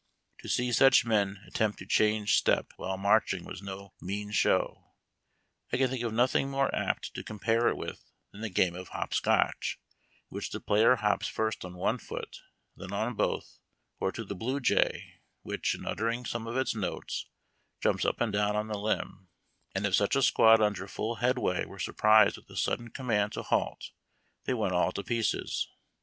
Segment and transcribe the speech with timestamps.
[0.39, 4.95] To see such men attempt to change step while marching was no mean show.
[5.71, 8.87] I can tliiidc of nothing more apt to compare it with than the game of
[8.87, 9.79] Hop Scotch,
[10.19, 12.41] in which the player hops first on one foot,
[12.75, 13.59] then on both;
[13.99, 17.27] or to the blue jay, which, in uttering one of its notes,
[17.79, 19.27] jamps up and down on the limb;
[19.75, 23.43] and if such a squad under full headway were surprised with a sudden command to
[23.43, 23.91] halt,
[24.45, 25.67] they went all to pieces.